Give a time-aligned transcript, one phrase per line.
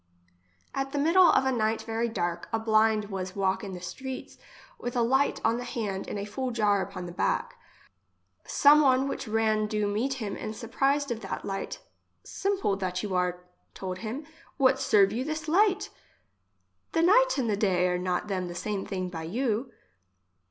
[0.73, 4.39] At the middle of a night very dark, a blind was walk in the streets
[4.79, 7.59] with a light on the hand and a full jar upon the back.
[8.43, 11.81] Some one which ran do meet him, and surprised of that light:"
[12.23, 13.43] Simple that you are,
[13.75, 14.25] told him,
[14.57, 15.91] what serve you this light?
[16.93, 19.71] The night and the day are not them the same thing by you